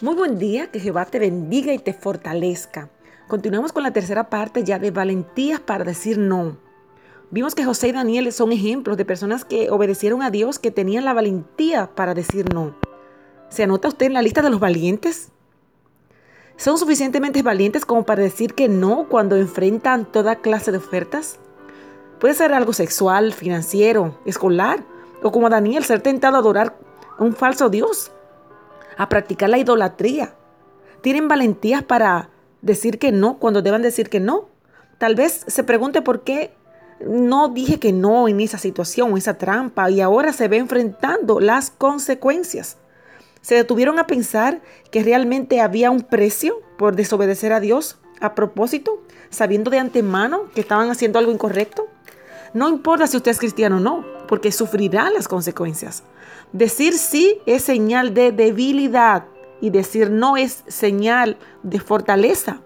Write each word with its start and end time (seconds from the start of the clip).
Muy 0.00 0.14
buen 0.14 0.38
día, 0.38 0.68
que 0.68 0.78
Jehová 0.78 1.06
te 1.06 1.18
bendiga 1.18 1.72
y 1.72 1.80
te 1.80 1.92
fortalezca. 1.92 2.88
Continuamos 3.26 3.72
con 3.72 3.82
la 3.82 3.90
tercera 3.90 4.30
parte 4.30 4.62
ya 4.62 4.78
de 4.78 4.92
valentías 4.92 5.58
para 5.58 5.82
decir 5.82 6.18
no. 6.18 6.56
Vimos 7.32 7.56
que 7.56 7.64
José 7.64 7.88
y 7.88 7.92
Daniel 7.92 8.32
son 8.32 8.52
ejemplos 8.52 8.96
de 8.96 9.04
personas 9.04 9.44
que 9.44 9.70
obedecieron 9.70 10.22
a 10.22 10.30
Dios, 10.30 10.60
que 10.60 10.70
tenían 10.70 11.04
la 11.04 11.14
valentía 11.14 11.90
para 11.96 12.14
decir 12.14 12.54
no. 12.54 12.76
¿Se 13.48 13.64
anota 13.64 13.88
usted 13.88 14.06
en 14.06 14.12
la 14.12 14.22
lista 14.22 14.40
de 14.40 14.50
los 14.50 14.60
valientes? 14.60 15.30
¿Son 16.56 16.78
suficientemente 16.78 17.42
valientes 17.42 17.84
como 17.84 18.04
para 18.04 18.22
decir 18.22 18.54
que 18.54 18.68
no 18.68 19.08
cuando 19.08 19.34
enfrentan 19.34 20.04
toda 20.04 20.36
clase 20.36 20.70
de 20.70 20.78
ofertas? 20.78 21.40
Puede 22.20 22.34
ser 22.34 22.52
algo 22.52 22.72
sexual, 22.72 23.32
financiero, 23.32 24.16
escolar, 24.26 24.84
o 25.24 25.32
como 25.32 25.50
Daniel, 25.50 25.82
ser 25.82 26.02
tentado 26.02 26.36
a 26.36 26.38
adorar 26.38 26.78
a 27.18 27.24
un 27.24 27.34
falso 27.34 27.68
Dios 27.68 28.12
a 28.98 29.08
practicar 29.08 29.48
la 29.48 29.56
idolatría. 29.58 30.34
Tienen 31.00 31.28
valentías 31.28 31.82
para 31.82 32.28
decir 32.60 32.98
que 32.98 33.12
no 33.12 33.38
cuando 33.38 33.62
deban 33.62 33.80
decir 33.80 34.10
que 34.10 34.20
no. 34.20 34.48
Tal 34.98 35.14
vez 35.14 35.44
se 35.46 35.62
pregunte 35.62 36.02
por 36.02 36.24
qué 36.24 36.52
no 37.00 37.48
dije 37.48 37.78
que 37.78 37.92
no 37.92 38.28
en 38.28 38.40
esa 38.40 38.58
situación, 38.58 39.16
esa 39.16 39.38
trampa, 39.38 39.88
y 39.90 40.00
ahora 40.00 40.32
se 40.32 40.48
ve 40.48 40.58
enfrentando 40.58 41.38
las 41.38 41.70
consecuencias. 41.70 42.76
Se 43.40 43.54
detuvieron 43.54 44.00
a 44.00 44.08
pensar 44.08 44.60
que 44.90 45.04
realmente 45.04 45.60
había 45.60 45.92
un 45.92 46.02
precio 46.02 46.60
por 46.76 46.96
desobedecer 46.96 47.52
a 47.52 47.60
Dios 47.60 47.98
a 48.20 48.34
propósito, 48.34 49.00
sabiendo 49.30 49.70
de 49.70 49.78
antemano 49.78 50.50
que 50.54 50.60
estaban 50.60 50.90
haciendo 50.90 51.20
algo 51.20 51.30
incorrecto. 51.30 51.86
No 52.52 52.68
importa 52.68 53.06
si 53.06 53.16
usted 53.16 53.30
es 53.30 53.38
cristiano 53.38 53.76
o 53.76 53.80
no, 53.80 54.04
porque 54.28 54.52
sufrirá 54.52 55.10
las 55.10 55.26
consecuencias. 55.26 56.04
Decir 56.52 56.94
sí 56.94 57.40
es 57.46 57.62
señal 57.62 58.14
de 58.14 58.30
debilidad 58.30 59.24
y 59.60 59.70
decir 59.70 60.10
no 60.10 60.36
es 60.36 60.62
señal 60.68 61.36
de 61.64 61.80
fortaleza. 61.80 62.60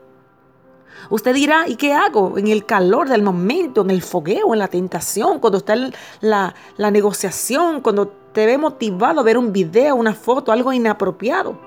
Usted 1.10 1.34
dirá, 1.34 1.66
¿y 1.66 1.76
qué 1.76 1.92
hago? 1.92 2.38
En 2.38 2.48
el 2.48 2.64
calor 2.64 3.08
del 3.08 3.22
momento, 3.22 3.82
en 3.82 3.90
el 3.90 4.02
fogueo, 4.02 4.52
en 4.52 4.58
la 4.58 4.68
tentación, 4.68 5.40
cuando 5.40 5.58
está 5.58 5.74
la, 6.20 6.54
negociación, 6.78 7.80
cuando 7.80 8.08
te 8.32 8.46
ve 8.46 8.56
motivado 8.58 9.20
a 9.20 9.24
ver 9.24 9.36
un 9.36 9.52
video, 9.52 9.96
una 9.96 10.14
foto, 10.14 10.52
algo 10.52 10.72
inapropiado. 10.72 11.58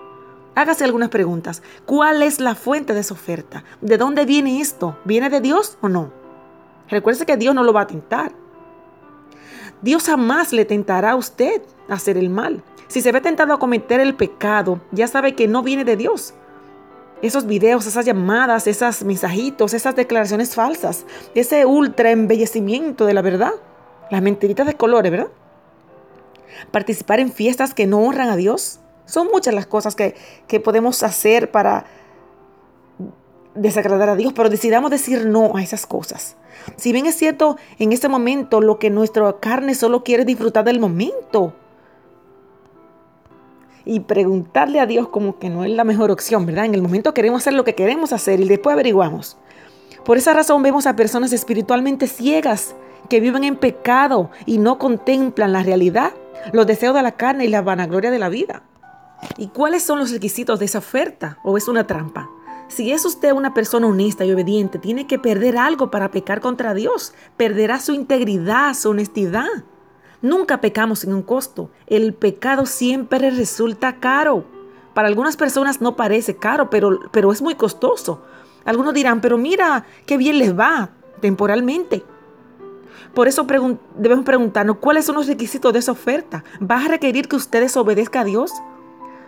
Hágase 0.56 0.86
algunas 0.86 1.10
preguntas. 1.10 1.62
¿Cuál 1.86 2.22
es 2.22 2.40
la 2.40 2.56
fuente 2.56 2.94
de 2.94 3.02
esa 3.02 3.14
oferta? 3.14 3.66
¿De 3.82 3.98
dónde 3.98 4.26
viene 4.26 4.62
esto? 4.62 4.98
¿Viene 5.04 5.30
de 5.30 5.42
Dios 5.42 5.78
o 5.82 5.90
no? 5.90 6.12
Recuerde 6.88 7.26
que 7.26 7.36
Dios 7.36 7.54
no 7.54 7.64
lo 7.64 7.74
va 7.74 7.82
a 7.82 7.88
tentar. 7.88 8.32
Dios 9.82 10.06
jamás 10.06 10.54
le 10.54 10.66
tentará 10.66 11.12
a 11.12 11.16
usted 11.16 11.62
a 11.90 11.94
hacer 11.94 12.18
el 12.18 12.30
mal. 12.30 12.64
Si 12.88 13.02
se 13.02 13.12
ve 13.12 13.22
tentado 13.22 13.54
a 13.54 13.60
cometer 13.60 14.00
el 14.00 14.16
pecado, 14.16 14.80
ya 14.92 15.08
sabe 15.08 15.36
que 15.36 15.48
no 15.48 15.64
viene 15.64 15.86
de 15.86 15.98
Dios. 15.98 16.34
Esos 17.22 17.46
videos, 17.46 17.88
esas 17.88 18.06
llamadas, 18.06 18.68
esos 18.68 19.04
mensajitos, 19.04 19.74
esas 19.74 19.96
declaraciones 19.96 20.54
falsas, 20.54 21.06
ese 21.34 21.66
ultra 21.66 22.12
embellecimiento 22.12 23.06
de 23.06 23.14
la 23.14 23.22
verdad, 23.22 23.54
las 24.12 24.22
mentiritas 24.22 24.68
de 24.68 24.76
colores, 24.76 25.12
¿verdad? 25.12 25.30
Participar 26.72 27.20
en 27.20 27.32
fiestas 27.32 27.74
que 27.74 27.88
no 27.88 28.00
honran 28.00 28.30
a 28.30 28.36
Dios. 28.36 28.80
Son 29.06 29.28
muchas 29.32 29.54
las 29.54 29.66
cosas 29.66 29.96
que, 29.96 30.16
que 30.48 30.60
podemos 30.60 31.04
hacer 31.04 31.52
para 31.52 31.86
desagradar 33.56 34.10
a 34.10 34.16
Dios, 34.16 34.34
pero 34.34 34.50
decidamos 34.50 34.92
decir 34.92 35.26
no 35.26 35.56
a 35.56 35.64
esas 35.64 35.86
cosas. 35.86 36.36
Si 36.76 36.92
bien 36.92 37.06
es 37.06 37.16
cierto, 37.16 37.58
en 37.80 37.92
este 37.92 38.10
momento 38.10 38.62
lo 38.62 38.80
que 38.80 38.90
nuestra 38.90 39.40
carne 39.40 39.76
solo 39.76 40.04
quiere 40.04 40.26
disfrutar 40.26 40.66
del 40.66 40.80
momento. 40.80 41.54
Y 43.86 44.02
preguntarle 44.02 44.80
a 44.80 44.86
Dios 44.86 45.08
como 45.10 45.38
que 45.38 45.50
no 45.50 45.64
es 45.64 45.72
la 45.72 45.84
mejor 45.84 46.12
opción, 46.12 46.46
¿verdad? 46.46 46.66
En 46.66 46.76
el 46.76 46.82
momento 46.82 47.14
queremos 47.14 47.44
hacer 47.44 47.54
lo 47.54 47.64
que 47.64 47.76
queremos 47.76 48.14
hacer 48.14 48.40
y 48.40 48.48
después 48.48 48.74
averiguamos. 48.74 49.38
Por 50.04 50.18
esa 50.18 50.34
razón 50.34 50.62
vemos 50.64 50.88
a 50.88 50.96
personas 50.96 51.34
espiritualmente 51.34 52.08
ciegas 52.08 52.76
que 53.10 53.20
viven 53.20 53.44
en 53.44 53.56
pecado 53.56 54.32
y 54.46 54.58
no 54.58 54.80
contemplan 54.80 55.54
la 55.54 55.64
realidad, 55.64 56.12
los 56.52 56.68
deseos 56.68 56.96
de 56.96 57.04
la 57.04 57.12
carne 57.12 57.46
y 57.46 57.50
la 57.50 57.62
vanagloria 57.62 58.12
de 58.12 58.20
la 58.20 58.30
vida. 58.30 58.64
¿Y 59.38 59.48
cuáles 59.48 59.84
son 59.84 60.00
los 60.00 60.12
requisitos 60.12 60.60
de 60.60 60.66
esa 60.66 60.80
oferta? 60.80 61.40
¿O 61.44 61.58
es 61.58 61.68
una 61.68 61.88
trampa? 61.88 62.30
Si 62.68 62.92
es 62.92 63.06
usted 63.06 63.32
una 63.32 63.54
persona 63.54 63.88
honesta 63.88 64.26
y 64.26 64.32
obediente, 64.32 64.80
tiene 64.80 65.06
que 65.08 65.20
perder 65.20 65.58
algo 65.58 65.92
para 65.92 66.12
pecar 66.12 66.42
contra 66.42 66.74
Dios. 66.74 67.14
Perderá 67.38 67.80
su 67.80 67.94
integridad, 67.94 68.74
su 68.74 68.90
honestidad. 68.90 69.46
Nunca 70.22 70.62
pecamos 70.62 71.00
sin 71.00 71.14
un 71.14 71.22
costo. 71.22 71.70
El 71.86 72.14
pecado 72.14 72.66
siempre 72.66 73.30
resulta 73.30 74.00
caro. 74.00 74.46
Para 74.96 75.08
algunas 75.08 75.38
personas 75.38 75.82
no 75.82 75.96
parece 75.96 76.38
caro, 76.38 76.70
pero, 76.70 77.00
pero 77.12 77.32
es 77.32 77.42
muy 77.42 77.56
costoso. 77.56 78.24
Algunos 78.64 78.94
dirán, 78.94 79.22
pero 79.22 79.38
mira, 79.38 79.86
qué 80.08 80.18
bien 80.18 80.40
les 80.40 80.58
va 80.58 80.90
temporalmente. 81.22 82.04
Por 83.14 83.28
eso 83.28 83.46
debemos 83.96 84.26
preguntarnos 84.26 84.78
cuáles 84.78 85.06
son 85.06 85.16
los 85.16 85.28
requisitos 85.28 85.72
de 85.72 85.80
esa 85.80 85.92
oferta. 85.92 86.44
¿Va 86.60 86.84
a 86.84 86.88
requerir 86.88 87.28
que 87.28 87.36
ustedes 87.36 87.78
obedezcan 87.78 88.24
a 88.24 88.26
Dios? 88.26 88.52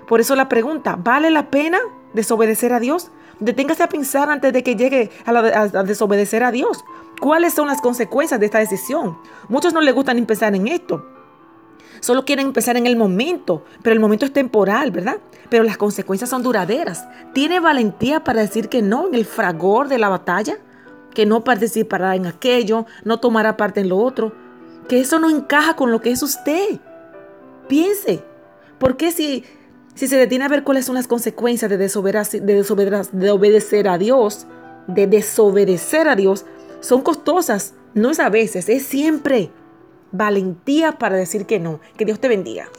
Por 0.08 0.20
eso 0.20 0.36
la 0.36 0.50
pregunta, 0.50 0.96
¿vale 0.96 1.30
la 1.30 1.50
pena 1.52 1.80
desobedecer 2.14 2.74
a 2.74 2.80
Dios? 2.80 3.12
Deténgase 3.40 3.84
a 3.84 3.90
pensar 3.90 4.30
antes 4.30 4.52
de 4.52 4.64
que 4.64 4.76
llegue 4.76 5.12
a, 5.26 5.84
desobedecer 5.84 6.44
a 6.44 6.52
Dios. 6.52 6.84
¿Cuáles 7.20 7.54
son 7.54 7.68
las 7.68 7.82
consecuencias 7.82 8.40
de 8.40 8.48
esta 8.48 8.60
decisión? 8.60 9.18
Muchos 9.48 9.74
no 9.74 9.82
les 9.82 9.94
gustan 9.94 10.18
empezar 10.18 10.56
en 10.56 10.68
esto. 10.68 11.06
Solo 12.00 12.26
quieren 12.26 12.48
empezar 12.48 12.78
en 12.78 12.88
el 12.88 12.96
momento, 12.96 13.64
pero 13.82 13.94
el 13.94 14.00
momento 14.00 14.26
es 14.26 14.34
temporal, 14.34 14.92
¿verdad? 14.92 15.18
Pero 15.50 15.64
las 15.64 15.78
consecuencias 15.78 16.30
son 16.30 16.44
duraderas. 16.44 17.08
¿Tiene 17.34 17.60
valentía 17.60 18.24
para 18.24 18.42
decir 18.42 18.70
que 18.70 18.82
no 18.82 19.08
en 19.08 19.16
el 19.16 19.26
fragor 19.26 19.88
de 19.88 19.98
la 19.98 20.10
batalla? 20.10 20.58
Que 21.14 21.26
no 21.26 21.44
participará 21.44 22.16
en 22.16 22.28
aquello, 22.28 22.86
no 23.04 23.20
tomará 23.20 23.58
parte 23.58 23.82
en 23.82 23.90
lo 23.90 23.98
otro. 23.98 24.34
Que 24.88 25.00
eso 25.00 25.20
no 25.20 25.30
encaja 25.30 25.76
con 25.76 25.92
lo 25.92 26.02
que 26.02 26.12
es 26.12 26.22
usted. 26.22 26.80
Piense, 27.68 28.24
¿por 28.78 28.96
qué 28.96 29.12
si 29.12 29.44
si 29.98 30.08
se 30.08 30.18
detiene 30.18 30.46
a 30.46 30.50
ver 30.50 30.64
cuáles 30.64 30.86
son 30.86 30.96
las 30.96 31.08
consecuencias 31.08 31.70
de, 31.70 31.78
desobedecer, 31.78 32.42
de, 32.44 33.32
obedecer 33.32 33.88
a 33.88 33.98
Dios, 33.98 34.46
de 34.88 35.08
desobedecer 35.08 36.08
a 36.08 36.16
Dios, 36.16 36.46
son 36.80 37.02
costosas. 37.02 37.74
No 37.94 38.12
es 38.12 38.20
a 38.20 38.30
veces, 38.30 38.70
es 38.70 38.84
siempre 38.86 39.50
valentía 40.12 40.94
para 40.94 41.18
decir 41.18 41.46
que 41.46 41.60
no. 41.60 41.80
Que 41.98 42.06
Dios 42.06 42.20
te 42.20 42.28
bendiga. 42.28 42.70